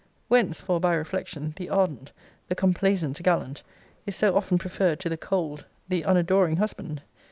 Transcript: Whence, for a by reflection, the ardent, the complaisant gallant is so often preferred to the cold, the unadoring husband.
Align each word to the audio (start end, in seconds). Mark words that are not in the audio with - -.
Whence, 0.29 0.59
for 0.59 0.77
a 0.77 0.79
by 0.79 0.95
reflection, 0.95 1.53
the 1.57 1.69
ardent, 1.69 2.11
the 2.47 2.55
complaisant 2.55 3.21
gallant 3.21 3.61
is 4.07 4.15
so 4.15 4.35
often 4.35 4.57
preferred 4.57 4.99
to 5.01 5.09
the 5.09 5.15
cold, 5.15 5.67
the 5.89 6.01
unadoring 6.05 6.57
husband. 6.57 7.03